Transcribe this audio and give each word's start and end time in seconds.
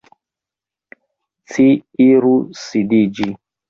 Ci 1.53 1.67
iru 2.09 2.35
sidiĝi. 2.65 3.35